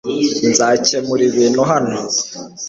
[0.51, 1.97] Nzakemura ibintu hano.